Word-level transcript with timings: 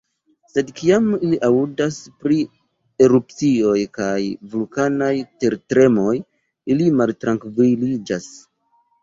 Sed 0.51 0.69
kiam 0.77 1.09
ili 1.25 1.37
aŭdas 1.49 1.99
pri 2.23 2.37
erupcioj 3.09 3.75
kaj 3.99 4.17
vulkanaj 4.55 5.11
tertremoj, 5.45 6.17
ili 6.77 6.91
maltrankviliĝas. 7.03 8.29